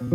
[0.00, 0.14] Hallo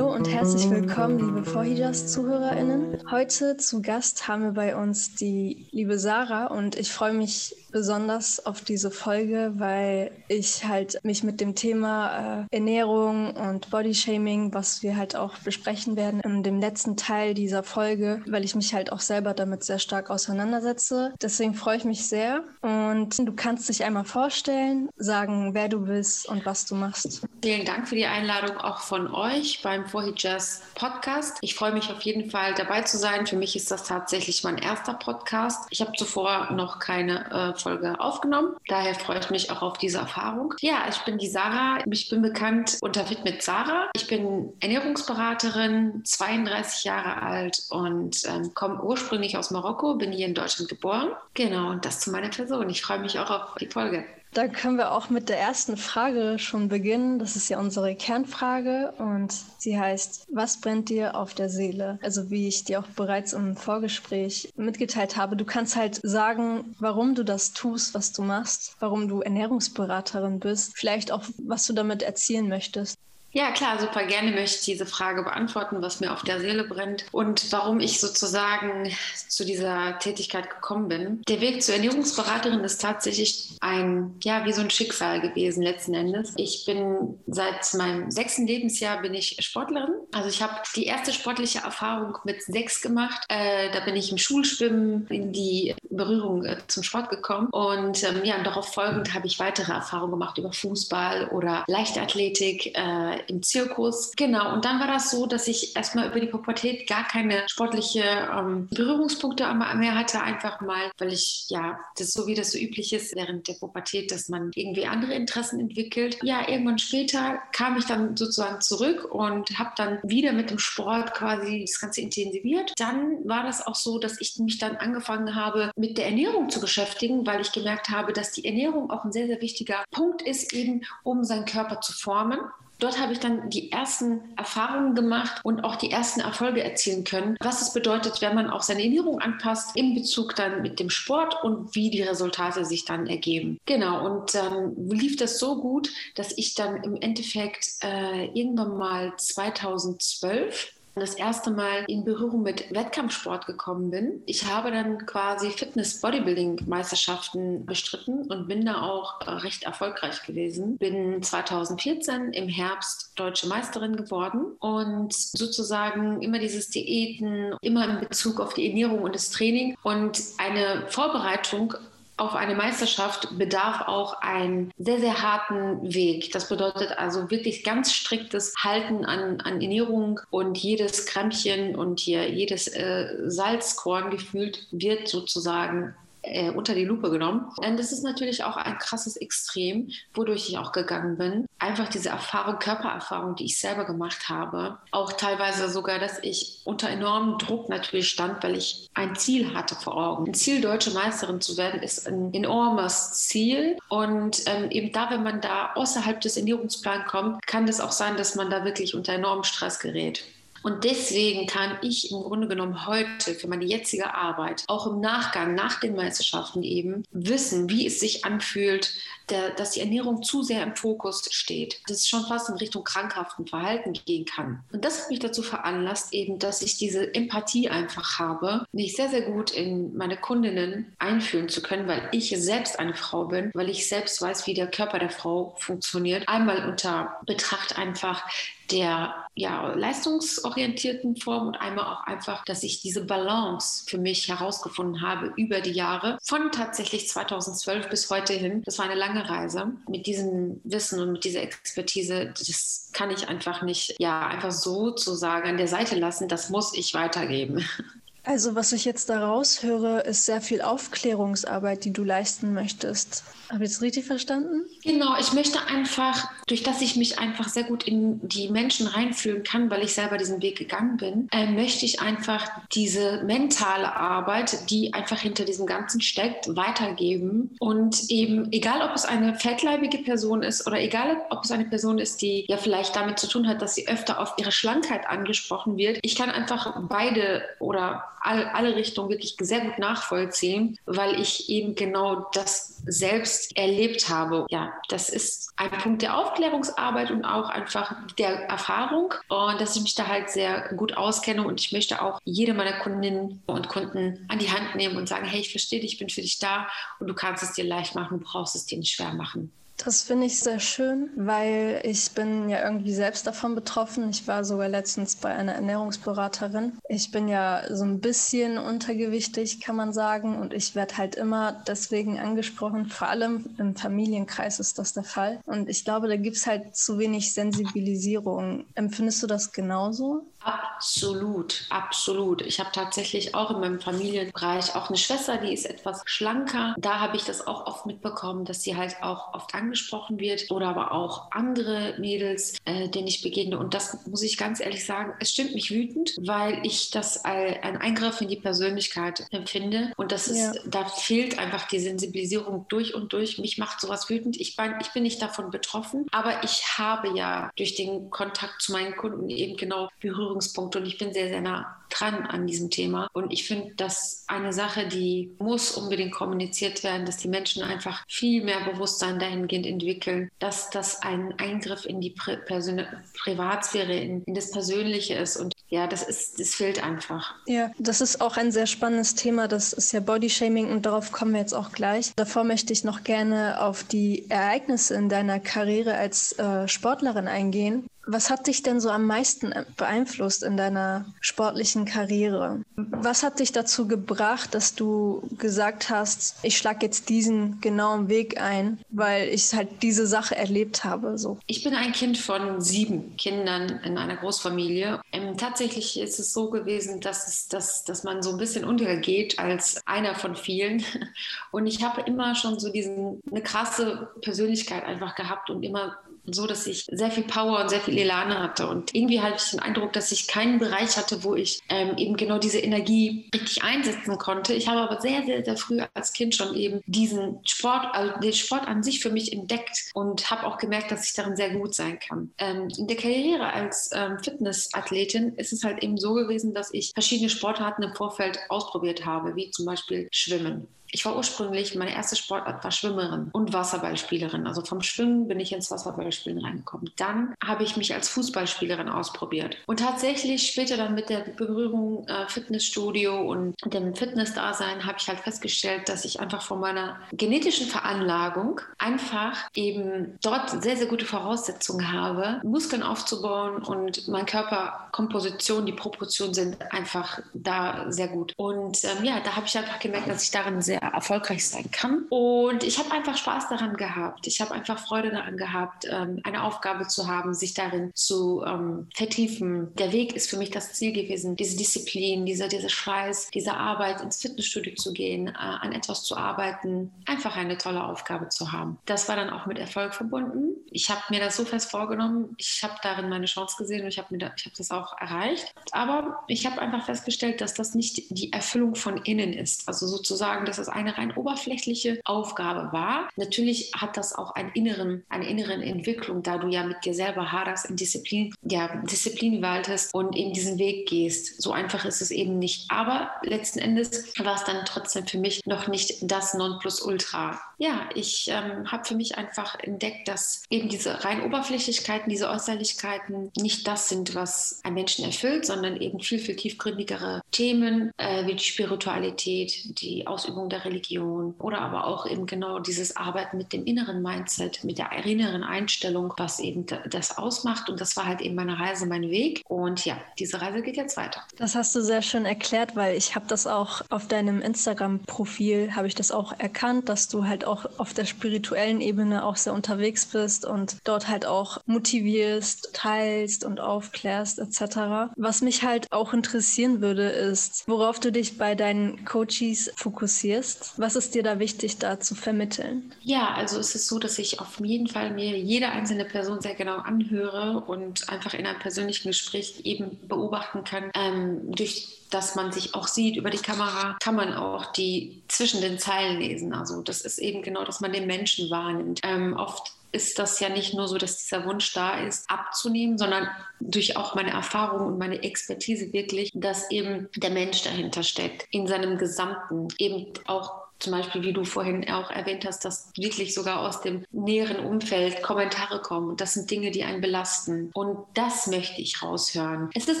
[0.12, 3.10] und herzlich willkommen, liebe Vorhijas-ZuhörerInnen.
[3.10, 8.46] Heute zu Gast haben wir bei uns die liebe Sarah und ich freue mich besonders
[8.46, 14.84] auf diese Folge, weil ich halt mich mit dem Thema äh, Ernährung und Bodyshaming, was
[14.84, 18.92] wir halt auch besprechen werden in dem letzten Teil dieser Folge, weil ich mich halt
[18.92, 21.14] auch selber damit sehr stark auseinandersetze.
[21.20, 26.28] Deswegen freue ich mich sehr und du kannst dich einmal vorstellen, sagen, wer du bist
[26.28, 27.26] und was du machst.
[27.42, 31.38] Vielen Dank für die Einladung auch von euch beim Vorhijas Podcast.
[31.40, 33.26] Ich freue mich auf jeden Fall dabei zu sein.
[33.26, 35.66] Für mich ist das tatsächlich mein erster Podcast.
[35.70, 38.56] Ich habe zuvor noch keine äh, Folge aufgenommen.
[38.68, 40.54] Daher freue ich mich auch auf diese Erfahrung.
[40.60, 41.78] Ja, ich bin die Sarah.
[41.90, 43.88] Ich bin bekannt unter Fit mit Sarah.
[43.94, 50.34] Ich bin Ernährungsberaterin, 32 Jahre alt und ähm, komme ursprünglich aus Marokko, bin hier in
[50.34, 51.10] Deutschland geboren.
[51.32, 52.68] Genau, und das zu meiner Person.
[52.68, 54.04] Ich freue mich auch auf die Folge.
[54.34, 57.20] Da können wir auch mit der ersten Frage schon beginnen.
[57.20, 62.00] Das ist ja unsere Kernfrage und sie heißt, was brennt dir auf der Seele?
[62.02, 67.14] Also wie ich dir auch bereits im Vorgespräch mitgeteilt habe, du kannst halt sagen, warum
[67.14, 72.02] du das tust, was du machst, warum du Ernährungsberaterin bist, vielleicht auch, was du damit
[72.02, 72.98] erzielen möchtest.
[73.36, 77.04] Ja, klar, super gerne möchte ich diese Frage beantworten, was mir auf der Seele brennt
[77.10, 78.94] und warum ich sozusagen
[79.28, 81.22] zu dieser Tätigkeit gekommen bin.
[81.28, 86.32] Der Weg zur Ernährungsberaterin ist tatsächlich ein, ja, wie so ein Schicksal gewesen letzten Endes.
[86.36, 89.94] Ich bin seit meinem sechsten Lebensjahr bin ich Sportlerin.
[90.12, 93.24] Also ich habe die erste sportliche Erfahrung mit sechs gemacht.
[93.28, 98.20] Äh, da bin ich im Schulschwimmen in die Berührung äh, zum Sport gekommen und ähm,
[98.22, 102.78] ja, und darauf folgend habe ich weitere Erfahrungen gemacht über Fußball oder Leichtathletik.
[102.78, 104.12] Äh, im Zirkus.
[104.16, 108.02] Genau, und dann war das so, dass ich erstmal über die Pubertät gar keine sportliche
[108.02, 109.44] ähm, Berührungspunkte
[109.76, 113.14] mehr hatte, einfach mal, weil ich, ja, das ist so wie das so üblich ist
[113.14, 116.18] während der Pubertät, dass man irgendwie andere Interessen entwickelt.
[116.22, 121.14] Ja, irgendwann später kam ich dann sozusagen zurück und habe dann wieder mit dem Sport
[121.14, 122.72] quasi das Ganze intensiviert.
[122.76, 126.60] Dann war das auch so, dass ich mich dann angefangen habe, mit der Ernährung zu
[126.60, 130.52] beschäftigen, weil ich gemerkt habe, dass die Ernährung auch ein sehr, sehr wichtiger Punkt ist,
[130.52, 132.38] eben um seinen Körper zu formen.
[132.84, 137.38] Dort habe ich dann die ersten Erfahrungen gemacht und auch die ersten Erfolge erzielen können,
[137.40, 141.42] was es bedeutet, wenn man auch seine Ernährung anpasst in Bezug dann mit dem Sport
[141.42, 143.58] und wie die Resultate sich dann ergeben.
[143.64, 149.14] Genau, und ähm, lief das so gut, dass ich dann im Endeffekt äh, irgendwann mal
[149.16, 154.22] 2012 das erste Mal in Berührung mit Wettkampfsport gekommen bin.
[154.26, 160.78] Ich habe dann quasi Fitness-Bodybuilding-Meisterschaften bestritten und bin da auch äh, recht erfolgreich gewesen.
[160.78, 168.40] Bin 2014 im Herbst deutsche Meisterin geworden und sozusagen immer dieses Diäten, immer in Bezug
[168.40, 171.74] auf die Ernährung und das Training und eine Vorbereitung
[172.16, 176.30] auf eine Meisterschaft bedarf auch einen sehr, sehr harten Weg.
[176.32, 182.30] Das bedeutet also wirklich ganz striktes Halten an, an Ernährung und jedes Krämpchen und hier
[182.30, 187.50] jedes äh, Salzkorn gefühlt wird sozusagen äh, unter die Lupe genommen.
[187.56, 191.46] Und das ist natürlich auch ein krasses Extrem, wodurch ich auch gegangen bin.
[191.58, 194.78] Einfach diese Erfahrung, Körpererfahrung, die ich selber gemacht habe.
[194.90, 199.74] Auch teilweise sogar, dass ich unter enormem Druck natürlich stand, weil ich ein Ziel hatte
[199.74, 200.26] vor Augen.
[200.28, 203.76] Ein Ziel, deutsche Meisterin zu werden, ist ein enormes Ziel.
[203.88, 208.16] Und ähm, eben da, wenn man da außerhalb des Ernährungsplans kommt, kann das auch sein,
[208.16, 210.24] dass man da wirklich unter enormen Stress gerät.
[210.64, 215.54] Und deswegen kann ich im Grunde genommen heute für meine jetzige Arbeit, auch im Nachgang,
[215.54, 218.94] nach den Meisterschaften eben, wissen, wie es sich anfühlt,
[219.28, 221.80] der, dass die Ernährung zu sehr im Fokus steht.
[221.86, 224.64] Dass es schon fast in Richtung krankhaften Verhalten gehen kann.
[224.72, 229.10] Und das hat mich dazu veranlasst, eben, dass ich diese Empathie einfach habe, mich sehr,
[229.10, 233.68] sehr gut in meine Kundinnen einfühlen zu können, weil ich selbst eine Frau bin, weil
[233.68, 236.26] ich selbst weiß, wie der Körper der Frau funktioniert.
[236.26, 238.22] Einmal unter Betracht einfach
[238.70, 245.02] der ja, leistungsorientierten Form und einmal auch einfach, dass ich diese Balance für mich herausgefunden
[245.02, 248.62] habe über die Jahre von tatsächlich 2012 bis heute hin.
[248.64, 249.72] Das war eine lange Reise.
[249.88, 254.92] Mit diesem Wissen und mit dieser Expertise, das kann ich einfach nicht, ja, einfach so
[254.92, 256.28] zu sagen an der Seite lassen.
[256.28, 257.64] Das muss ich weitergeben.
[258.26, 263.22] Also was ich jetzt daraus höre, ist sehr viel Aufklärungsarbeit, die du leisten möchtest.
[263.52, 264.64] Habe ich das richtig verstanden?
[264.82, 269.42] Genau, ich möchte einfach, durch dass ich mich einfach sehr gut in die Menschen reinfühlen
[269.42, 274.70] kann, weil ich selber diesen Weg gegangen bin, äh, möchte ich einfach diese mentale Arbeit,
[274.70, 277.54] die einfach hinter diesem Ganzen steckt, weitergeben.
[277.60, 281.98] Und eben, egal ob es eine fettleibige Person ist oder egal ob es eine Person
[281.98, 285.76] ist, die ja vielleicht damit zu tun hat, dass sie öfter auf ihre Schlankheit angesprochen
[285.76, 291.48] wird, ich kann einfach beide oder all, alle Richtungen wirklich sehr gut nachvollziehen, weil ich
[291.48, 294.46] eben genau das selbst erlebt habe.
[294.50, 299.82] Ja, das ist ein Punkt der Aufklärungsarbeit und auch einfach der Erfahrung und dass ich
[299.82, 304.26] mich da halt sehr gut auskenne und ich möchte auch jede meiner Kundinnen und Kunden
[304.28, 306.66] an die Hand nehmen und sagen, hey, ich verstehe dich, ich bin für dich da
[306.98, 309.52] und du kannst es dir leicht machen, du brauchst es dir nicht schwer machen.
[309.76, 314.08] Das finde ich sehr schön, weil ich bin ja irgendwie selbst davon betroffen.
[314.08, 316.78] Ich war sogar letztens bei einer Ernährungsberaterin.
[316.88, 321.64] Ich bin ja so ein bisschen untergewichtig, kann man sagen, und ich werde halt immer
[321.66, 322.86] deswegen angesprochen.
[322.86, 325.40] Vor allem im Familienkreis ist das der Fall.
[325.44, 328.66] Und ich glaube, da gibt es halt zu wenig Sensibilisierung.
[328.76, 330.22] Empfindest du das genauso?
[330.44, 332.42] Absolut, absolut.
[332.42, 336.74] Ich habe tatsächlich auch in meinem Familienbereich auch eine Schwester, die ist etwas schlanker.
[336.78, 340.68] Da habe ich das auch oft mitbekommen, dass sie halt auch oft angesprochen wird oder
[340.68, 343.58] aber auch andere Mädels, äh, denen ich begegne.
[343.58, 347.62] Und das muss ich ganz ehrlich sagen, es stimmt mich wütend, weil ich das als
[347.62, 349.92] ein Eingriff in die Persönlichkeit empfinde.
[349.96, 350.52] Und das ist, ja.
[350.66, 353.38] da fehlt einfach die Sensibilisierung durch und durch.
[353.38, 354.38] Mich macht sowas wütend.
[354.38, 358.72] Ich bin, ich bin nicht davon betroffen, aber ich habe ja durch den Kontakt zu
[358.72, 362.70] meinen Kunden eben genau Berührung Berührungspunkte und ich bin sehr, sehr nah dran an diesem
[362.70, 363.08] Thema.
[363.12, 368.04] Und ich finde, das eine Sache, die muss unbedingt kommuniziert werden, dass die Menschen einfach
[368.08, 372.84] viel mehr Bewusstsein dahingehend entwickeln, dass das ein Eingriff in die Pri Persön
[373.22, 377.34] Privatsphäre, in, in das Persönliche ist und ja, das ist, das fehlt einfach.
[377.46, 379.48] Ja, das ist auch ein sehr spannendes Thema.
[379.48, 382.12] Das ist ja Bodyshaming und darauf kommen wir jetzt auch gleich.
[382.14, 387.86] Davor möchte ich noch gerne auf die Ereignisse in deiner Karriere als äh, Sportlerin eingehen.
[388.06, 392.62] Was hat dich denn so am meisten beeinflusst in deiner sportlichen Karriere?
[392.76, 398.40] Was hat dich dazu gebracht, dass du gesagt hast, ich schlage jetzt diesen genauen Weg
[398.40, 401.18] ein, weil ich halt diese Sache erlebt habe?
[401.18, 401.38] So.
[401.46, 405.00] Ich bin ein Kind von sieben Kindern in einer Großfamilie.
[405.12, 409.38] Ähm, tatsächlich ist es so gewesen, dass, es, dass, dass man so ein bisschen untergeht
[409.38, 410.84] als einer von vielen.
[411.50, 416.46] Und ich habe immer schon so diesen, eine krasse Persönlichkeit einfach gehabt und immer so,
[416.46, 418.68] dass ich sehr viel Power und sehr viel Elan hatte.
[418.68, 422.16] Und irgendwie hatte ich den Eindruck, dass ich keinen Bereich hatte, wo ich ähm, eben
[422.16, 424.54] genau diese Energie richtig einsetzen konnte.
[424.54, 428.32] Ich habe aber sehr, sehr, sehr früh als Kind schon eben diesen Sport, also den
[428.32, 431.74] Sport an sich für mich entdeckt und habe auch gemerkt, dass ich darin sehr gut
[431.74, 432.32] sein kann.
[432.38, 436.92] Ähm, in der Karriere als ähm, Fitnessathletin ist es halt eben so gewesen, dass ich
[436.92, 440.68] verschiedene Sportarten im Vorfeld ausprobiert habe, wie zum Beispiel Schwimmen.
[440.94, 444.46] Ich war ursprünglich, meine erste Sportart war Schwimmerin und Wasserballspielerin.
[444.46, 446.92] Also vom Schwimmen bin ich ins Wasserballspielen reingekommen.
[446.96, 449.56] Dann habe ich mich als Fußballspielerin ausprobiert.
[449.66, 455.18] Und tatsächlich später dann mit der Berührung äh, Fitnessstudio und dem Fitnessdasein habe ich halt
[455.18, 461.90] festgestellt, dass ich einfach von meiner genetischen Veranlagung einfach eben dort sehr, sehr gute Voraussetzungen
[461.90, 468.32] habe, Muskeln aufzubauen und mein Körperkomposition, die Proportionen sind einfach da sehr gut.
[468.36, 472.06] Und ähm, ja, da habe ich einfach gemerkt, dass ich darin sehr erfolgreich sein kann.
[472.10, 474.26] Und ich habe einfach Spaß daran gehabt.
[474.26, 478.88] Ich habe einfach Freude daran gehabt, ähm, eine Aufgabe zu haben, sich darin zu ähm,
[478.94, 479.74] vertiefen.
[479.76, 484.00] Der Weg ist für mich das Ziel gewesen, diese Disziplin, dieser, dieser Schweiß, diese Arbeit,
[484.00, 488.78] ins Fitnessstudio zu gehen, äh, an etwas zu arbeiten, einfach eine tolle Aufgabe zu haben.
[488.86, 490.54] Das war dann auch mit Erfolg verbunden.
[490.70, 492.34] Ich habe mir das so fest vorgenommen.
[492.38, 495.54] Ich habe darin meine Chance gesehen und ich habe da, hab das auch erreicht.
[495.72, 499.68] Aber ich habe einfach festgestellt, dass das nicht die Erfüllung von innen ist.
[499.68, 503.08] Also sozusagen, dass es eine rein oberflächliche Aufgabe war.
[503.16, 507.32] Natürlich hat das auch einen inneren, eine innere Entwicklung, da du ja mit dir selber
[507.32, 511.40] haderst, in Disziplin, ja, Disziplin waltest und eben diesen Weg gehst.
[511.40, 512.70] So einfach ist es eben nicht.
[512.70, 517.40] Aber letzten Endes war es dann trotzdem für mich noch nicht das Nonplusultra.
[517.58, 523.30] Ja, ich ähm, habe für mich einfach entdeckt, dass eben diese rein Oberflächlichkeiten, diese Äußerlichkeiten
[523.36, 528.34] nicht das sind, was einen Menschen erfüllt, sondern eben viel, viel tiefgründigere Themen äh, wie
[528.34, 533.64] die Spiritualität, die Ausübung der Religion oder aber auch eben genau dieses Arbeiten mit dem
[533.64, 537.68] inneren Mindset, mit der inneren Einstellung, was eben das ausmacht.
[537.68, 539.42] Und das war halt eben meine Reise, mein Weg.
[539.48, 541.22] Und ja, diese Reise geht jetzt weiter.
[541.36, 545.88] Das hast du sehr schön erklärt, weil ich habe das auch auf deinem Instagram-Profil, habe
[545.88, 550.06] ich das auch erkannt, dass du halt auch auf der spirituellen Ebene auch sehr unterwegs
[550.06, 555.12] bist und dort halt auch motivierst, teilst und aufklärst etc.
[555.16, 560.72] Was mich halt auch interessieren würde, ist, worauf du dich bei deinen Coaches fokussierst bist.
[560.76, 562.92] Was ist dir da wichtig, da zu vermitteln?
[563.02, 566.54] Ja, also es ist so, dass ich auf jeden Fall mir jede einzelne Person sehr
[566.54, 572.52] genau anhöre und einfach in einem persönlichen Gespräch eben beobachten kann, ähm, durch dass man
[572.52, 576.54] sich auch sieht über die Kamera, kann man auch die zwischen den Zeilen lesen.
[576.54, 579.00] Also das ist eben genau, dass man den Menschen wahrnimmt.
[579.02, 583.28] Ähm, oft ist das ja nicht nur so, dass dieser Wunsch da ist, abzunehmen, sondern
[583.60, 588.66] durch auch meine Erfahrung und meine Expertise wirklich, dass eben der Mensch dahinter steckt, in
[588.66, 593.60] seinem Gesamten, eben auch zum Beispiel, wie du vorhin auch erwähnt hast, dass wirklich sogar
[593.60, 596.10] aus dem näheren Umfeld Kommentare kommen.
[596.10, 597.70] Und das sind Dinge, die einen belasten.
[597.72, 599.70] Und das möchte ich raushören.
[599.74, 600.00] Es ist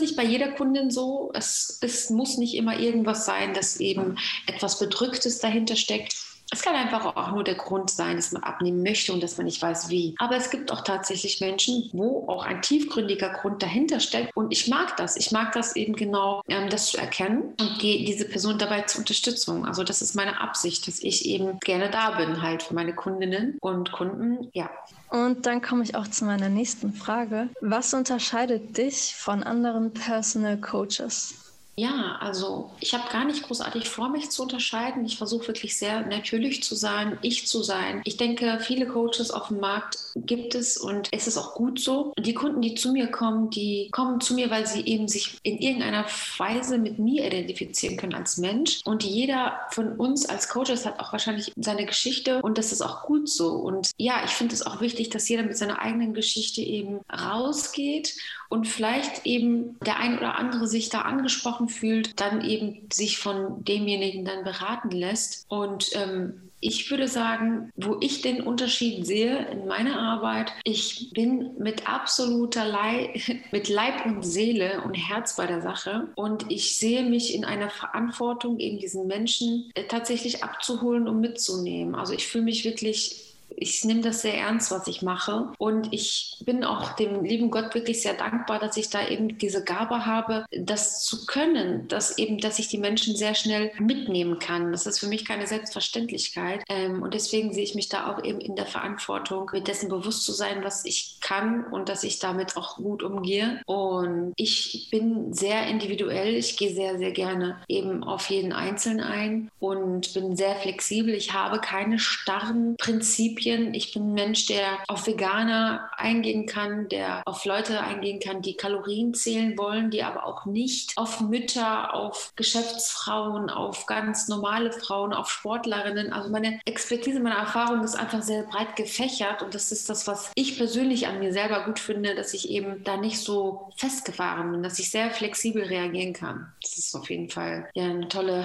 [0.00, 1.30] nicht bei jeder Kundin so.
[1.32, 6.14] Es, es muss nicht immer irgendwas sein, dass eben etwas Bedrücktes dahinter steckt.
[6.54, 9.46] Es kann einfach auch nur der Grund sein, dass man abnehmen möchte und dass man
[9.46, 10.14] nicht weiß, wie.
[10.20, 14.36] Aber es gibt auch tatsächlich Menschen, wo auch ein tiefgründiger Grund dahinter steckt.
[14.36, 15.16] Und ich mag das.
[15.16, 19.00] Ich mag das eben genau, ähm, das zu erkennen und die, diese Person dabei zur
[19.00, 19.66] Unterstützung.
[19.66, 23.58] Also das ist meine Absicht, dass ich eben gerne da bin, halt für meine Kundinnen
[23.60, 24.48] und Kunden.
[24.52, 24.70] Ja.
[25.10, 27.48] Und dann komme ich auch zu meiner nächsten Frage.
[27.62, 31.43] Was unterscheidet dich von anderen Personal Coaches?
[31.76, 35.04] Ja, also ich habe gar nicht großartig vor, mich zu unterscheiden.
[35.04, 38.00] Ich versuche wirklich sehr natürlich zu sein, ich zu sein.
[38.04, 42.12] Ich denke, viele Coaches auf dem Markt gibt es und es ist auch gut so.
[42.18, 45.58] Die Kunden, die zu mir kommen, die kommen zu mir, weil sie eben sich in
[45.58, 46.06] irgendeiner
[46.38, 48.80] Weise mit mir identifizieren können als Mensch.
[48.84, 53.02] Und jeder von uns als Coaches hat auch wahrscheinlich seine Geschichte und das ist auch
[53.02, 53.50] gut so.
[53.50, 58.14] Und ja, ich finde es auch wichtig, dass jeder mit seiner eigenen Geschichte eben rausgeht
[58.54, 63.64] und vielleicht eben der ein oder andere sich da angesprochen fühlt, dann eben sich von
[63.64, 65.44] demjenigen dann beraten lässt.
[65.48, 71.50] Und ähm, ich würde sagen, wo ich den Unterschied sehe in meiner Arbeit, ich bin
[71.58, 73.10] mit absoluter Leib,
[73.50, 77.70] mit Leib und Seele und Herz bei der Sache und ich sehe mich in einer
[77.70, 81.96] Verantwortung, eben diesen Menschen äh, tatsächlich abzuholen und mitzunehmen.
[81.96, 85.52] Also ich fühle mich wirklich ich nehme das sehr ernst, was ich mache.
[85.58, 89.64] Und ich bin auch dem lieben Gott wirklich sehr dankbar, dass ich da eben diese
[89.64, 94.72] Gabe habe, das zu können, dass eben, dass ich die Menschen sehr schnell mitnehmen kann.
[94.72, 96.62] Das ist für mich keine Selbstverständlichkeit.
[96.68, 100.24] Ähm, und deswegen sehe ich mich da auch eben in der Verantwortung, mit dessen bewusst
[100.24, 103.60] zu sein, was ich kann und dass ich damit auch gut umgehe.
[103.66, 106.34] Und ich bin sehr individuell.
[106.34, 111.14] Ich gehe sehr, sehr gerne eben auf jeden Einzelnen ein und bin sehr flexibel.
[111.14, 113.74] Ich habe keine starren Prinzipien Prinzipien.
[113.74, 118.56] Ich bin ein Mensch, der auf Veganer eingehen kann, der auf Leute eingehen kann, die
[118.56, 125.12] Kalorien zählen wollen, die aber auch nicht auf Mütter, auf Geschäftsfrauen, auf ganz normale Frauen,
[125.12, 126.12] auf Sportlerinnen.
[126.12, 130.30] Also meine Expertise, meine Erfahrung ist einfach sehr breit gefächert und das ist das, was
[130.34, 134.62] ich persönlich an mir selber gut finde, dass ich eben da nicht so festgefahren bin,
[134.62, 136.52] dass ich sehr flexibel reagieren kann.
[136.62, 138.44] Das ist auf jeden Fall ja eine tolle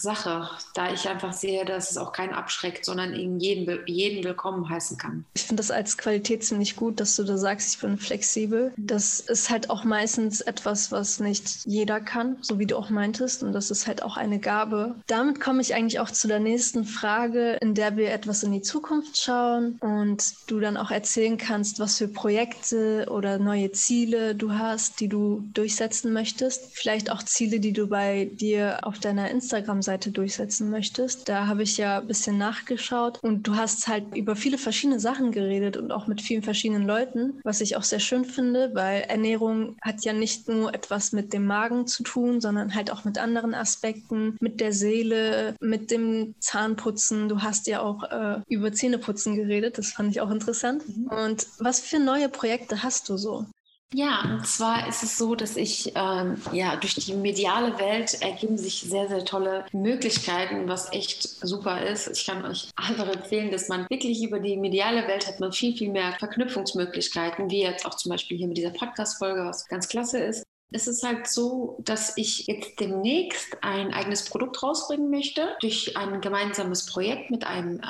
[0.00, 4.98] Sache, da ich einfach sehe, dass es auch keinen abschreckt, sondern jeden, jeden willkommen heißen
[4.98, 5.24] kann.
[5.34, 8.72] Ich finde das als Qualität ziemlich gut, dass du da sagst, ich bin flexibel.
[8.76, 13.42] Das ist halt auch meistens etwas, was nicht jeder kann, so wie du auch meintest.
[13.42, 14.94] Und das ist halt auch eine Gabe.
[15.06, 18.62] Damit komme ich eigentlich auch zu der nächsten Frage, in der wir etwas in die
[18.62, 24.52] Zukunft schauen und du dann auch erzählen kannst, was für Projekte oder neue Ziele du
[24.52, 26.76] hast, die du durchsetzen möchtest.
[26.76, 31.28] Vielleicht auch Ziele, die du bei dir auf deiner Instagram-Seite Seite durchsetzen möchtest.
[31.28, 35.32] Da habe ich ja ein bisschen nachgeschaut und du hast halt über viele verschiedene Sachen
[35.32, 39.76] geredet und auch mit vielen verschiedenen Leuten, was ich auch sehr schön finde, weil Ernährung
[39.82, 43.52] hat ja nicht nur etwas mit dem Magen zu tun, sondern halt auch mit anderen
[43.52, 47.28] Aspekten, mit der Seele, mit dem Zahnputzen.
[47.28, 50.84] Du hast ja auch äh, über Zähneputzen geredet, das fand ich auch interessant.
[50.86, 51.06] Mhm.
[51.08, 53.46] Und was für neue Projekte hast du so?
[53.92, 58.56] Ja, und zwar ist es so, dass ich ähm, ja durch die mediale Welt ergeben
[58.56, 62.06] sich sehr, sehr tolle Möglichkeiten, was echt super ist.
[62.06, 65.76] Ich kann euch einfach empfehlen, dass man wirklich über die mediale Welt hat man viel,
[65.76, 70.20] viel mehr Verknüpfungsmöglichkeiten, wie jetzt auch zum Beispiel hier mit dieser Podcast-Folge, was ganz klasse
[70.20, 70.44] ist.
[70.72, 76.20] Es ist halt so, dass ich jetzt demnächst ein eigenes Produkt rausbringen möchte durch ein
[76.20, 77.82] gemeinsames Projekt mit einem äh,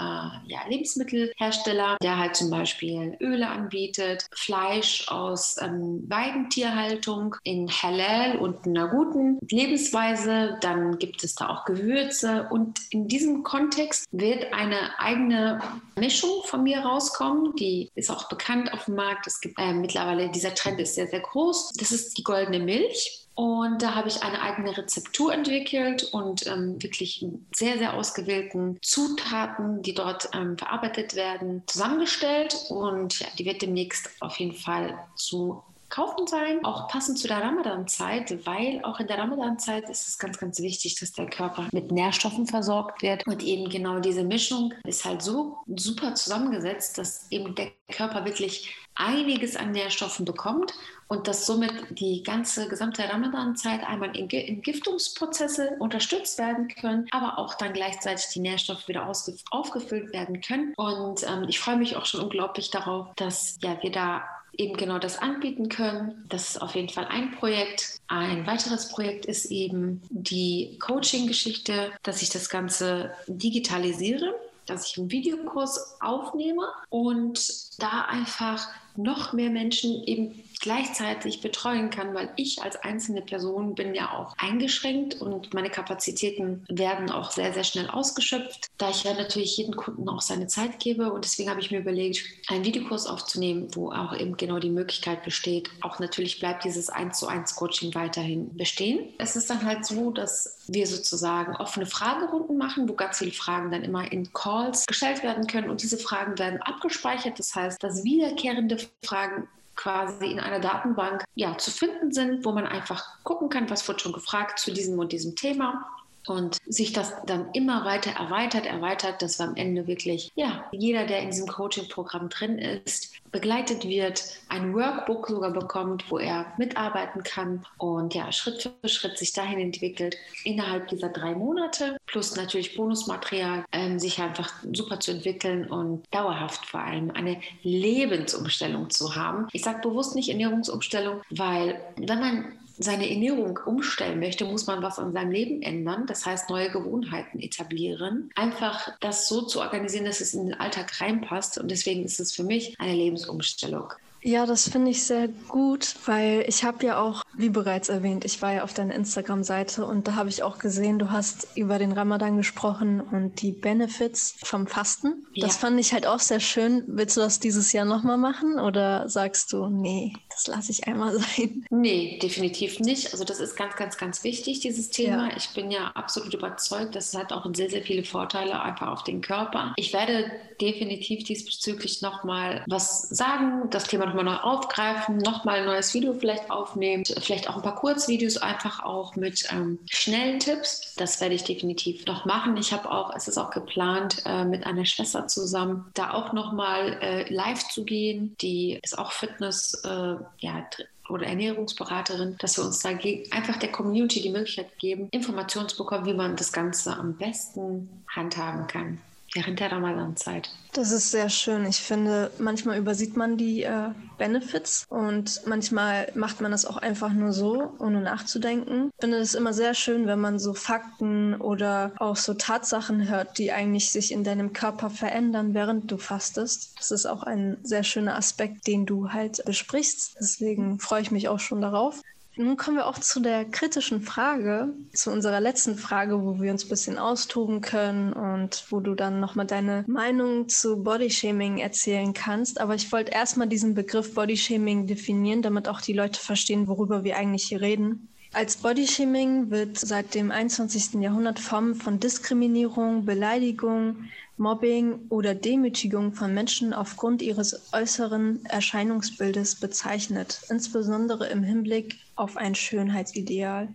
[0.47, 8.67] ja, Lebensmittelhersteller, der halt zum Beispiel Öle anbietet, Fleisch aus ähm, Weidentierhaltung in Halal und
[8.67, 10.59] einer guten Lebensweise.
[10.61, 15.61] Dann gibt es da auch Gewürze und in diesem Kontext wird eine eigene
[15.97, 17.55] Mischung von mir rauskommen.
[17.57, 19.27] Die ist auch bekannt auf dem Markt.
[19.27, 21.73] Es gibt äh, mittlerweile, dieser Trend ist sehr, sehr groß.
[21.79, 23.27] Das ist die goldene Milch.
[23.35, 27.25] Und da habe ich eine eigene Rezeptur entwickelt und ähm, wirklich
[27.55, 32.55] sehr, sehr ausgewählten Zutaten, die dort ähm, verarbeitet werden, zusammengestellt.
[32.69, 37.43] Und ja, die wird demnächst auf jeden Fall zu kaufen sein, auch passend zu der
[37.43, 41.91] Ramadan-Zeit, weil auch in der Ramadan-Zeit ist es ganz, ganz wichtig, dass der Körper mit
[41.91, 43.27] Nährstoffen versorgt wird.
[43.27, 48.75] Und eben genau diese Mischung ist halt so super zusammengesetzt, dass eben der Körper wirklich
[48.95, 50.75] einiges an Nährstoffen bekommt
[51.11, 57.55] und dass somit die ganze gesamte Ramadan-Zeit einmal in Entgiftungsprozesse unterstützt werden können, aber auch
[57.55, 59.11] dann gleichzeitig die Nährstoffe wieder
[59.51, 60.73] aufgefüllt werden können.
[60.77, 64.23] Und ähm, ich freue mich auch schon unglaublich darauf, dass ja, wir da
[64.57, 66.25] eben genau das anbieten können.
[66.29, 68.01] Das ist auf jeden Fall ein Projekt.
[68.07, 74.33] Ein weiteres Projekt ist eben die Coaching-Geschichte, dass ich das Ganze digitalisiere
[74.67, 82.15] dass ich einen Videokurs aufnehme und da einfach noch mehr Menschen eben gleichzeitig betreuen kann,
[82.15, 87.53] weil ich als einzelne Person bin ja auch eingeschränkt und meine Kapazitäten werden auch sehr,
[87.53, 91.51] sehr schnell ausgeschöpft, da ich ja natürlich jedem Kunden auch seine Zeit gebe und deswegen
[91.51, 95.99] habe ich mir überlegt, einen Videokurs aufzunehmen, wo auch eben genau die Möglichkeit besteht, auch
[95.99, 99.15] natürlich bleibt dieses 1 zu 1 Coaching weiterhin bestehen.
[99.19, 103.71] Es ist dann halt so, dass wir sozusagen offene Fragerunden machen, wo ganz viele Fragen
[103.71, 107.39] dann immer in Calls gestellt werden können und diese Fragen werden abgespeichert.
[107.39, 112.67] Das heißt, dass wiederkehrende Fragen quasi in einer Datenbank ja, zu finden sind, wo man
[112.67, 115.87] einfach gucken kann, was wird schon gefragt zu diesem und diesem Thema
[116.27, 121.07] und sich das dann immer weiter erweitert, erweitert, dass wir am Ende wirklich, ja, jeder,
[121.07, 127.23] der in diesem Coaching-Programm drin ist, begleitet wird, ein Workbook sogar bekommt, wo er mitarbeiten
[127.23, 132.77] kann und ja, Schritt für Schritt sich dahin entwickelt, innerhalb dieser drei Monate, plus natürlich
[132.77, 139.47] Bonusmaterial, ähm, sich einfach super zu entwickeln und dauerhaft vor allem eine Lebensumstellung zu haben.
[139.53, 144.99] Ich sage bewusst nicht Ernährungsumstellung, weil wenn man seine Ernährung umstellen möchte, muss man was
[144.99, 146.07] an seinem Leben ändern.
[146.07, 148.31] Das heißt, neue Gewohnheiten etablieren.
[148.35, 151.59] Einfach das so zu organisieren, dass es in den Alltag reinpasst.
[151.59, 153.93] Und deswegen ist es für mich eine Lebensumstellung.
[154.23, 158.41] Ja, das finde ich sehr gut, weil ich habe ja auch, wie bereits erwähnt, ich
[158.43, 161.93] war ja auf deiner Instagram-Seite und da habe ich auch gesehen, du hast über den
[161.93, 165.27] Ramadan gesprochen und die Benefits vom Fasten.
[165.33, 165.47] Ja.
[165.47, 166.85] Das fand ich halt auch sehr schön.
[166.87, 171.13] Willst du das dieses Jahr nochmal machen oder sagst du, nee, das lasse ich einmal
[171.19, 171.65] sein?
[171.71, 173.13] Nee, definitiv nicht.
[173.13, 175.29] Also das ist ganz, ganz, ganz wichtig, dieses Thema.
[175.29, 175.37] Ja.
[175.37, 179.05] Ich bin ja absolut überzeugt, dass es hat auch sehr, sehr viele Vorteile einfach auf
[179.05, 179.73] den Körper.
[179.77, 180.31] Ich werde
[180.61, 186.51] definitiv diesbezüglich nochmal was sagen, das Thema nochmal neu aufgreifen, nochmal ein neues Video vielleicht
[186.51, 190.97] aufnehmen, vielleicht auch ein paar Kurzvideos einfach auch mit ähm, schnellen Tipps.
[190.97, 192.57] Das werde ich definitiv noch machen.
[192.57, 196.99] Ich habe auch, es ist auch geplant, äh, mit einer Schwester zusammen da auch nochmal
[197.01, 198.35] äh, live zu gehen.
[198.41, 200.67] Die ist auch Fitness, äh, ja,
[201.09, 206.07] oder Ernährungsberaterin, dass wir uns da einfach der Community die Möglichkeit geben, Informationen zu bekommen,
[206.07, 208.99] wie man das Ganze am besten handhaben kann
[209.35, 210.51] während der Ramadan-Zeit.
[210.73, 211.67] Das ist sehr schön.
[211.67, 217.13] Ich finde, manchmal übersieht man die äh, Benefits und manchmal macht man das auch einfach
[217.13, 218.91] nur so, ohne nachzudenken.
[218.95, 223.39] Ich finde es immer sehr schön, wenn man so Fakten oder auch so Tatsachen hört,
[223.39, 226.75] die eigentlich sich in deinem Körper verändern, während du fastest.
[226.79, 230.17] Das ist auch ein sehr schöner Aspekt, den du halt besprichst.
[230.21, 232.01] Deswegen freue ich mich auch schon darauf.
[232.37, 236.65] Nun kommen wir auch zu der kritischen Frage, zu unserer letzten Frage, wo wir uns
[236.65, 242.61] ein bisschen austoben können und wo du dann nochmal deine Meinung zu Bodyshaming erzählen kannst.
[242.61, 247.17] Aber ich wollte erstmal diesen Begriff Bodyshaming definieren, damit auch die Leute verstehen, worüber wir
[247.17, 248.10] eigentlich hier reden.
[248.33, 251.01] Als Bodyshaming wird seit dem 21.
[251.01, 254.05] Jahrhundert Formen von Diskriminierung, Beleidigung,
[254.37, 262.55] Mobbing oder Demütigung von Menschen aufgrund ihres äußeren Erscheinungsbildes bezeichnet, insbesondere im Hinblick auf ein
[262.55, 263.69] Schönheitsideal.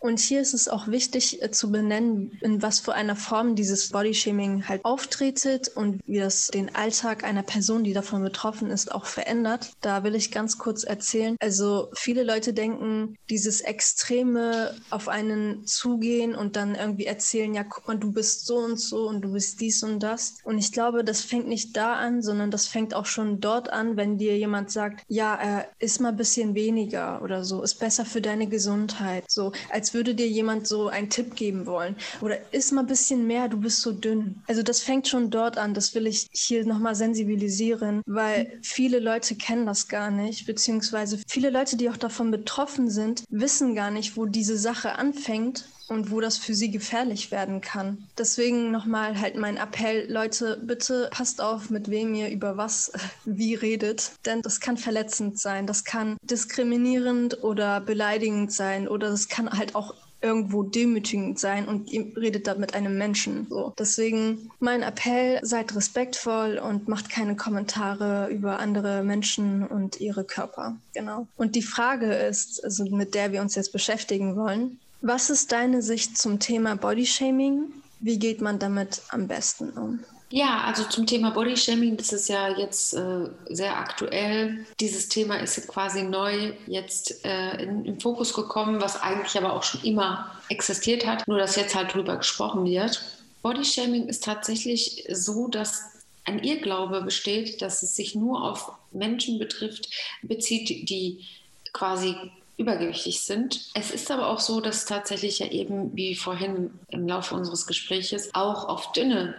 [0.00, 3.90] Und hier ist es auch wichtig äh, zu benennen, in was für einer Form dieses
[3.90, 9.06] Bodyshaming halt auftretet und wie das den Alltag einer Person, die davon betroffen ist, auch
[9.06, 9.72] verändert.
[9.80, 11.36] Da will ich ganz kurz erzählen.
[11.40, 17.88] Also viele Leute denken, dieses Extreme auf einen zugehen und dann irgendwie erzählen, ja, guck
[17.88, 20.38] mal, du bist so und so und du bist dies und das.
[20.44, 23.96] Und ich glaube, das fängt nicht da an, sondern das fängt auch schon dort an,
[23.96, 28.04] wenn dir jemand sagt, ja, äh, isst mal ein bisschen weniger oder so, ist besser
[28.04, 29.24] für deine Gesundheit.
[29.28, 31.94] So, als als würde dir jemand so einen Tipp geben wollen.
[32.20, 34.42] Oder isst mal ein bisschen mehr, du bist so dünn.
[34.48, 35.74] Also das fängt schon dort an.
[35.74, 41.50] Das will ich hier nochmal sensibilisieren, weil viele Leute kennen das gar nicht, beziehungsweise viele
[41.50, 46.20] Leute, die auch davon betroffen sind, wissen gar nicht, wo diese Sache anfängt und wo
[46.20, 48.06] das für sie gefährlich werden kann.
[48.18, 52.92] Deswegen nochmal halt mein Appell, Leute, bitte passt auf, mit wem ihr über was
[53.24, 59.28] wie redet, denn das kann verletzend sein, das kann diskriminierend oder beleidigend sein oder das
[59.28, 59.74] kann halt
[60.20, 63.46] irgendwo demütigend sein und ihr redet da mit einem Menschen.
[63.50, 63.72] So.
[63.78, 70.76] Deswegen mein Appell, seid respektvoll und macht keine Kommentare über andere Menschen und ihre Körper.
[70.94, 71.26] Genau.
[71.36, 75.82] Und die Frage ist, also mit der wir uns jetzt beschäftigen wollen, was ist deine
[75.82, 77.72] Sicht zum Thema Bodyshaming?
[78.00, 80.00] Wie geht man damit am besten um?
[80.30, 84.66] Ja, also zum Thema Bodyshaming, das ist ja jetzt äh, sehr aktuell.
[84.80, 89.62] Dieses Thema ist quasi neu jetzt äh, in, in Fokus gekommen, was eigentlich aber auch
[89.62, 93.00] schon immer existiert hat, nur dass jetzt halt drüber gesprochen wird.
[93.42, 95.84] Bodyshaming ist tatsächlich so, dass
[96.24, 99.88] ein Irrglaube besteht, dass es sich nur auf Menschen betrifft,
[100.22, 101.24] bezieht, die
[101.72, 102.16] quasi
[102.56, 103.70] übergewichtig sind.
[103.74, 108.34] Es ist aber auch so, dass tatsächlich ja eben, wie vorhin im Laufe unseres Gespräches,
[108.34, 109.36] auch auf dünne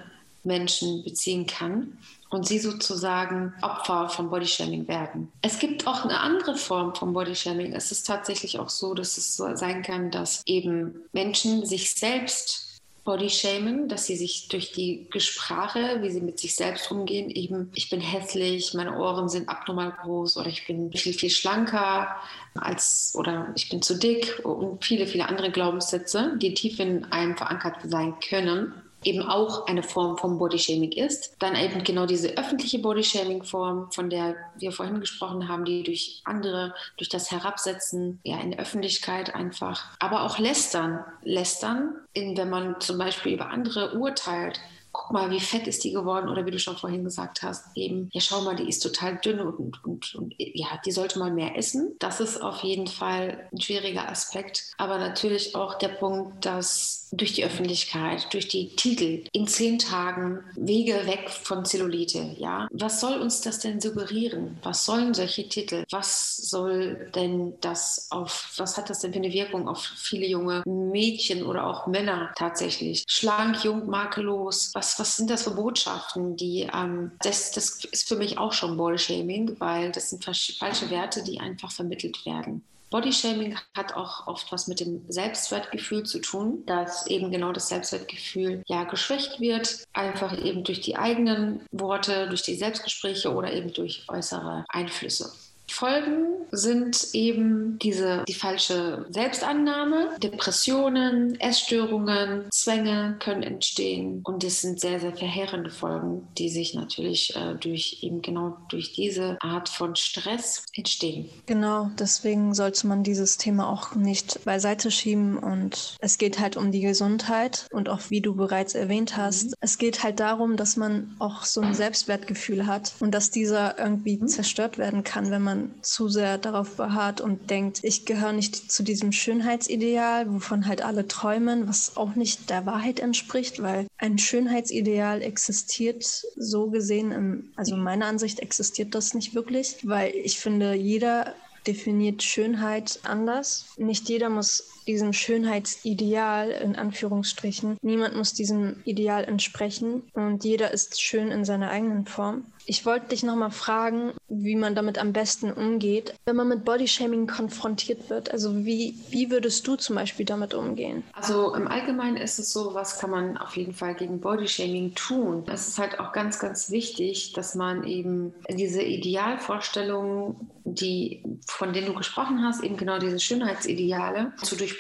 [0.47, 1.97] Menschen beziehen kann
[2.29, 5.31] und sie sozusagen Opfer von Bodyshaming werden.
[5.41, 7.73] Es gibt auch eine andere Form von Bodyshaming.
[7.73, 12.67] Es ist tatsächlich auch so, dass es so sein kann, dass eben Menschen sich selbst
[13.05, 17.89] Bodyshamen, dass sie sich durch die Sprache, wie sie mit sich selbst umgehen, eben, ich
[17.89, 22.17] bin hässlich, meine Ohren sind abnormal groß oder ich bin viel, viel schlanker
[22.55, 27.37] als oder ich bin zu dick und viele, viele andere Glaubenssätze, die tief in einem
[27.37, 31.35] verankert sein können eben auch eine Form von Bodyshaming ist.
[31.39, 36.73] Dann eben genau diese öffentliche Bodyshaming-Form, von der wir vorhin gesprochen haben, die durch andere,
[36.97, 41.03] durch das Herabsetzen ja, in der Öffentlichkeit einfach, aber auch Lästern.
[41.23, 44.59] Lästern, in, wenn man zum Beispiel über andere urteilt,
[44.91, 48.09] guck mal, wie fett ist die geworden oder wie du schon vorhin gesagt hast, eben,
[48.13, 51.57] ja, schau mal, die ist total dünn und, und, und ja, die sollte mal mehr
[51.57, 51.95] essen.
[51.99, 54.73] Das ist auf jeden Fall ein schwieriger Aspekt.
[54.77, 60.43] Aber natürlich auch der Punkt, dass durch die Öffentlichkeit, durch die Titel in zehn Tagen
[60.55, 64.57] Wege weg von Zellulite, ja, was soll uns das denn suggerieren?
[64.63, 65.83] Was sollen solche Titel?
[65.91, 70.63] Was soll denn das auf, was hat das denn für eine Wirkung auf viele junge
[70.65, 73.03] Mädchen oder auch Männer tatsächlich?
[73.07, 78.15] Schlank, jung, makellos, was was, sind das für Botschaften, die, ähm, das, das ist für
[78.15, 82.63] mich auch schon Bodyshaming, weil das sind falsche Werte, die einfach vermittelt werden.
[82.89, 88.63] Bodyshaming hat auch oft was mit dem Selbstwertgefühl zu tun, dass eben genau das Selbstwertgefühl
[88.67, 94.05] ja geschwächt wird, einfach eben durch die eigenen Worte, durch die Selbstgespräche oder eben durch
[94.07, 95.33] äußere Einflüsse.
[95.77, 104.79] Folgen sind eben diese, die falsche Selbstannahme, Depressionen, Essstörungen, Zwänge können entstehen und es sind
[104.79, 109.95] sehr, sehr verheerende Folgen, die sich natürlich äh, durch eben genau durch diese Art von
[109.95, 111.29] Stress entstehen.
[111.45, 116.71] Genau, deswegen sollte man dieses Thema auch nicht beiseite schieben und es geht halt um
[116.71, 119.53] die Gesundheit und auch wie du bereits erwähnt hast, mhm.
[119.59, 124.17] es geht halt darum, dass man auch so ein Selbstwertgefühl hat und dass dieser irgendwie
[124.17, 124.27] mhm.
[124.27, 128.83] zerstört werden kann, wenn man zu sehr darauf beharrt und denkt, ich gehöre nicht zu
[128.83, 135.21] diesem Schönheitsideal, wovon halt alle träumen, was auch nicht der Wahrheit entspricht, weil ein Schönheitsideal
[135.21, 136.03] existiert
[136.35, 141.33] so gesehen, im, also meiner Ansicht existiert das nicht wirklich, weil ich finde, jeder
[141.67, 143.65] definiert Schönheit anders.
[143.77, 151.01] Nicht jeder muss diesem Schönheitsideal in Anführungsstrichen, niemand muss diesem Ideal entsprechen und jeder ist
[151.01, 152.45] schön in seiner eigenen Form.
[152.69, 157.25] Ich wollte dich nochmal fragen, wie man damit am besten umgeht, wenn man mit Bodyshaming
[157.25, 158.29] konfrontiert wird.
[158.31, 161.03] Also wie, wie würdest du zum Beispiel damit umgehen?
[161.13, 165.45] Also im Allgemeinen ist es so, was kann man auf jeden Fall gegen Bodyshaming tun?
[165.47, 171.87] Es ist halt auch ganz, ganz wichtig, dass man eben diese Idealvorstellungen, die, von denen
[171.87, 174.76] du gesprochen hast, eben genau diese Schönheitsideale zu durchbrechen,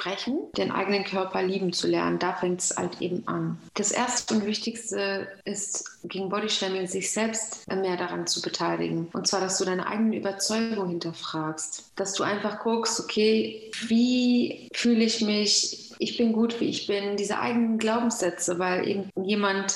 [0.57, 2.19] den eigenen Körper lieben zu lernen.
[2.19, 3.57] Da fängt es halt eben an.
[3.73, 9.07] Das Erste und Wichtigste ist gegen Bodyshaming sich selbst mehr daran zu beteiligen.
[9.13, 11.91] Und zwar, dass du deine eigene Überzeugung hinterfragst.
[11.95, 15.93] Dass du einfach guckst, okay, wie fühle ich mich?
[15.99, 17.17] Ich bin gut, wie ich bin.
[17.17, 19.75] Diese eigenen Glaubenssätze, weil eben jemand,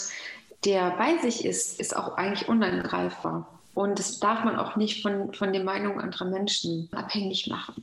[0.65, 3.47] der bei sich ist, ist auch eigentlich unangreifbar.
[3.73, 7.80] Und das darf man auch nicht von, von den Meinungen anderer Menschen abhängig machen.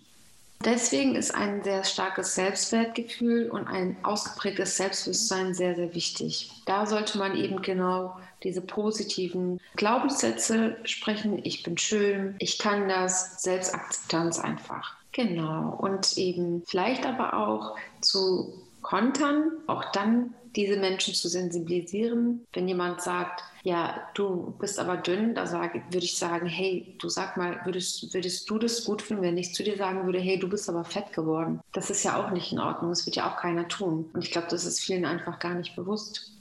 [0.64, 6.50] Deswegen ist ein sehr starkes Selbstwertgefühl und ein ausgeprägtes Selbstbewusstsein sehr, sehr wichtig.
[6.66, 11.40] Da sollte man eben genau diese positiven Glaubenssätze sprechen.
[11.44, 14.96] Ich bin schön, ich kann das, Selbstakzeptanz einfach.
[15.12, 15.76] Genau.
[15.80, 18.52] Und eben vielleicht aber auch zu
[18.88, 22.46] kontern, auch dann diese Menschen zu sensibilisieren.
[22.54, 27.10] Wenn jemand sagt, ja, du bist aber dünn, da sage, würde ich sagen, hey, du
[27.10, 30.38] sag mal, würdest, würdest du das gut finden, wenn ich zu dir sagen würde, hey,
[30.38, 31.60] du bist aber fett geworden?
[31.74, 34.08] Das ist ja auch nicht in Ordnung, das wird ja auch keiner tun.
[34.14, 36.32] Und ich glaube, das ist vielen einfach gar nicht bewusst.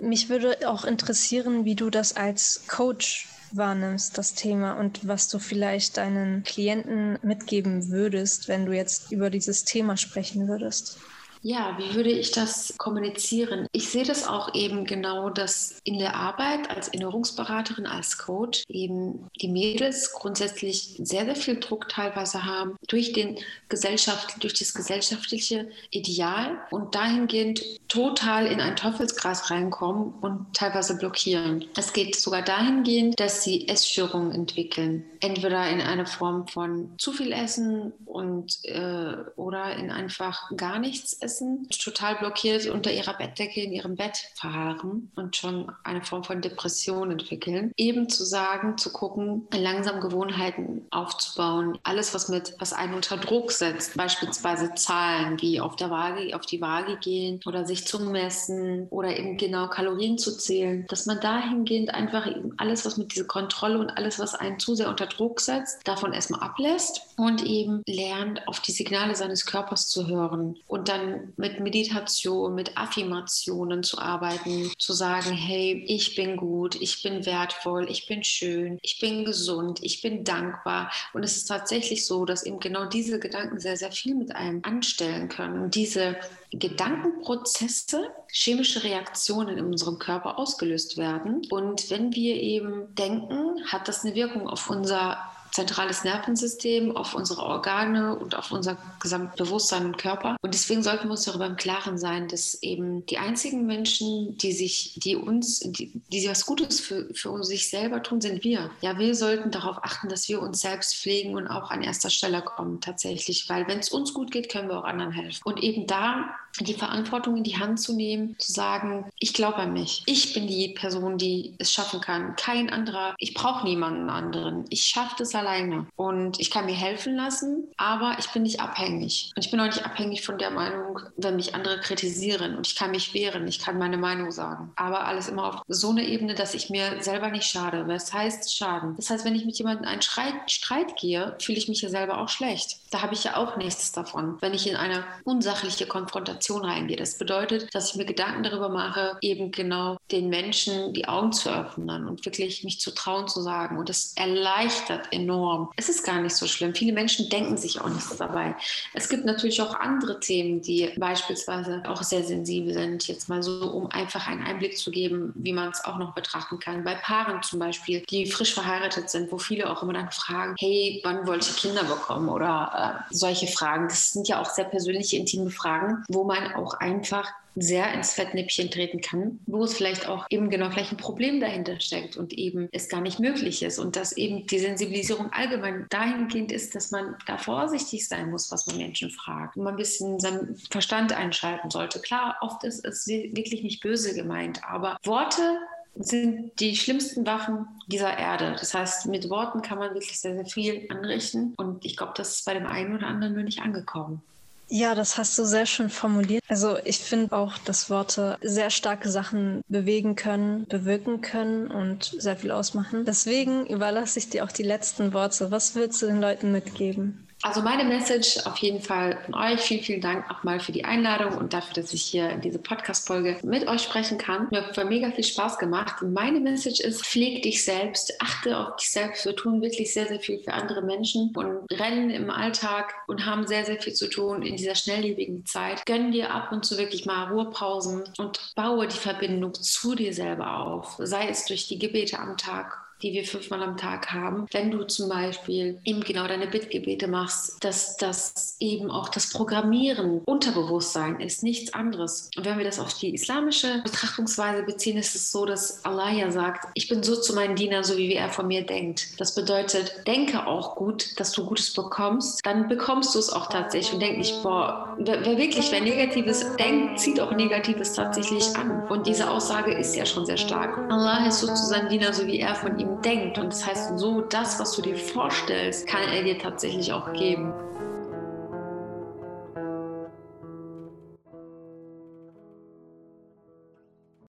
[0.00, 5.40] Mich würde auch interessieren, wie du das als Coach wahrnimmst, das Thema und was du
[5.40, 11.00] vielleicht deinen Klienten mitgeben würdest, wenn du jetzt über dieses Thema sprechen würdest.
[11.42, 13.66] Ja, wie würde ich das kommunizieren?
[13.72, 19.30] Ich sehe das auch eben genau, dass in der Arbeit als Erinnerungsberaterin, als Coach eben
[19.40, 23.38] die Mädels grundsätzlich sehr, sehr viel Druck teilweise haben durch den
[23.70, 31.64] Gesellschaft, durch das gesellschaftliche Ideal und dahingehend total in ein Teufelskreis reinkommen und teilweise blockieren.
[31.76, 35.04] Es geht sogar dahingehend, dass sie Essstörungen entwickeln.
[35.20, 41.14] Entweder in einer Form von zu viel Essen und äh, oder in einfach gar nichts
[41.14, 46.40] essen, total blockiert unter ihrer Bettdecke in ihrem Bett verharren und schon eine Form von
[46.40, 47.72] Depression entwickeln.
[47.76, 53.52] Eben zu sagen, zu gucken, langsam Gewohnheiten aufzubauen, alles was mit was einen unter Druck
[53.52, 58.86] setzt, beispielsweise Zahlen wie auf der Waage, auf die Waage gehen oder sich zu messen
[58.90, 63.26] oder eben genau Kalorien zu zählen, dass man dahingehend einfach eben alles, was mit dieser
[63.26, 67.82] Kontrolle und alles, was einen zu sehr unter Druck setzt, davon erstmal ablässt und eben
[67.86, 73.98] lernt, auf die Signale seines Körpers zu hören und dann mit Meditation, mit Affirmationen zu
[73.98, 79.24] arbeiten, zu sagen, hey, ich bin gut, ich bin wertvoll, ich bin schön, ich bin
[79.24, 80.90] gesund, ich bin dankbar.
[81.12, 84.60] Und es ist tatsächlich so, dass eben genau diese Gedanken sehr, sehr viel mit einem
[84.64, 85.70] anstellen können.
[85.70, 86.16] Diese
[86.52, 91.42] Gedankenprozesse, chemische Reaktionen in unserem Körper ausgelöst werden.
[91.50, 95.18] Und wenn wir eben denken, hat das eine Wirkung auf unser
[95.52, 100.36] zentrales Nervensystem, auf unsere Organe und auf unser Gesamtbewusstsein und Körper.
[100.42, 104.52] Und deswegen sollten wir uns darüber im Klaren sein, dass eben die einzigen Menschen, die
[104.52, 108.70] sich, die uns, die, die was Gutes für, für sich selber tun, sind wir.
[108.80, 112.42] Ja, wir sollten darauf achten, dass wir uns selbst pflegen und auch an erster Stelle
[112.42, 115.40] kommen tatsächlich, weil wenn es uns gut geht, können wir auch anderen helfen.
[115.44, 119.72] Und eben da die Verantwortung in die Hand zu nehmen, zu sagen, ich glaube an
[119.72, 120.02] mich.
[120.06, 122.34] Ich bin die Person, die es schaffen kann.
[122.36, 123.14] Kein anderer.
[123.18, 124.64] Ich brauche niemanden anderen.
[124.70, 125.86] Ich schaffe das alleine.
[125.96, 129.32] Und ich kann mir helfen lassen, aber ich bin nicht abhängig.
[129.36, 132.56] Und ich bin auch nicht abhängig von der Meinung, wenn mich andere kritisieren.
[132.56, 133.46] Und ich kann mich wehren.
[133.46, 134.72] Ich kann meine Meinung sagen.
[134.76, 137.86] Aber alles immer auf so eine Ebene, dass ich mir selber nicht schade.
[137.86, 138.96] Was heißt Schaden?
[138.96, 141.88] Das heißt, wenn ich mit jemandem in einen Streit, Streit gehe, fühle ich mich ja
[141.88, 142.78] selber auch schlecht.
[142.90, 144.36] Da habe ich ja auch nichts davon.
[144.40, 146.96] Wenn ich in eine unsachliche Konfrontation Kommunikation reingehe.
[146.96, 151.50] Das bedeutet, dass ich mir Gedanken darüber mache, eben genau den Menschen die Augen zu
[151.50, 153.78] öffnen und wirklich mich zu trauen zu sagen.
[153.78, 155.70] Und das erleichtert enorm.
[155.76, 156.74] Es ist gar nicht so schlimm.
[156.74, 158.56] Viele Menschen denken sich auch nichts dabei.
[158.94, 163.06] Es gibt natürlich auch andere Themen, die beispielsweise auch sehr sensibel sind.
[163.06, 166.58] Jetzt mal so, um einfach einen Einblick zu geben, wie man es auch noch betrachten
[166.58, 166.84] kann.
[166.84, 171.00] Bei Paaren zum Beispiel, die frisch verheiratet sind, wo viele auch immer dann fragen, hey,
[171.04, 172.28] wann wollte ich Kinder bekommen?
[172.28, 173.88] Oder äh, solche Fragen.
[173.88, 178.70] Das sind ja auch sehr persönliche, intime Fragen, wo man auch einfach sehr ins Fettnäpfchen
[178.70, 182.68] treten kann, wo es vielleicht auch eben genau vielleicht ein Problem dahinter steckt und eben
[182.72, 187.16] es gar nicht möglich ist und dass eben die Sensibilisierung allgemein dahingehend ist, dass man
[187.26, 191.70] da vorsichtig sein muss, was man Menschen fragt und man ein bisschen seinen Verstand einschalten
[191.70, 192.00] sollte.
[192.00, 195.58] Klar, oft ist es wirklich nicht böse gemeint, aber Worte
[195.96, 198.54] sind die schlimmsten Waffen dieser Erde.
[198.58, 201.54] Das heißt, mit Worten kann man wirklich sehr, sehr viel anrichten.
[201.56, 204.22] Und ich glaube, das ist bei dem einen oder anderen nur nicht angekommen.
[204.72, 206.44] Ja, das hast du sehr schön formuliert.
[206.48, 212.36] Also ich finde auch, dass Worte sehr starke Sachen bewegen können, bewirken können und sehr
[212.36, 213.04] viel ausmachen.
[213.04, 215.50] Deswegen überlasse ich dir auch die letzten Worte.
[215.50, 217.29] Was willst du den Leuten mitgeben?
[217.42, 219.60] Also meine Message auf jeden Fall von euch.
[219.60, 223.38] Vielen, vielen Dank nochmal für die Einladung und dafür, dass ich hier in diese Podcast-Folge
[223.42, 224.48] mit euch sprechen kann.
[224.50, 226.02] Mir hat mega viel Spaß gemacht.
[226.02, 229.24] Meine Message ist, pfleg dich selbst, achte auf dich selbst.
[229.24, 233.46] Wir tun wirklich sehr, sehr viel für andere Menschen und rennen im Alltag und haben
[233.46, 235.86] sehr, sehr viel zu tun in dieser schnelllebigen Zeit.
[235.86, 240.58] Gönn dir ab und zu wirklich mal Ruhepausen und baue die Verbindung zu dir selber
[240.60, 240.96] auf.
[240.98, 244.46] Sei es durch die Gebete am Tag die wir fünfmal am Tag haben.
[244.52, 250.20] Wenn du zum Beispiel eben genau deine Bittgebete machst, dass das eben auch das Programmieren,
[250.24, 252.30] Unterbewusstsein ist, nichts anderes.
[252.36, 256.30] Und wenn wir das auf die islamische Betrachtungsweise beziehen, ist es so, dass Allah ja
[256.30, 259.08] sagt, ich bin so zu meinen Dienern, so wie er von mir denkt.
[259.18, 263.94] Das bedeutet, denke auch gut, dass du Gutes bekommst, dann bekommst du es auch tatsächlich
[263.94, 268.86] und denk nicht, boah, wer, wer wirklich, wer Negatives denkt, zieht auch Negatives tatsächlich an.
[268.88, 270.76] Und diese Aussage ist ja schon sehr stark.
[270.90, 273.38] Allah ist so zu seinen Dienern, so wie er von ihm denkt.
[273.38, 277.52] Und das heißt, so das, was du dir vorstellst, kann er dir tatsächlich auch geben.